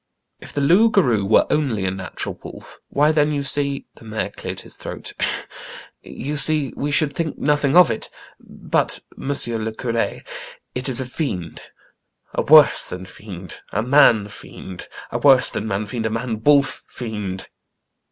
"If 0.41 0.51
.the 0.51 0.61
loup 0.61 0.93
garou 0.93 1.23
were 1.25 1.45
only 1.51 1.85
a 1.85 1.91
natural 1.91 2.39
wolf, 2.43 2.79
why 2.87 3.11
then, 3.11 3.31
you 3.31 3.43
see"— 3.43 3.85
the 3.97 4.03
mayor 4.03 4.31
cleared 4.31 4.61
his 4.61 4.75
throat— 4.75 5.13
"you 6.01 6.37
see 6.37 6.73
we 6.75 6.89
should 6.89 7.13
think 7.13 7.37
nothing 7.37 7.75
of 7.75 7.91
it; 7.91 8.09
hut, 8.73 9.01
M. 9.15 9.27
le 9.27 9.31
Cur6, 9.71 10.27
it 10.73 10.89
is 10.89 10.99
a 10.99 11.05
fiend, 11.05 11.69
a 12.33 12.41
worse 12.41 12.87
than 12.87 13.05
fiend, 13.05 13.59
a 13.71 13.83
man 13.83 14.27
fiend,— 14.27 14.87
a 15.11 15.19
worse 15.19 15.51
than 15.51 15.67
man 15.67 15.85
fiend, 15.85 16.07
a 16.07 16.09
man 16.09 16.41
wolf 16.41 16.83
fiend." 16.87 17.47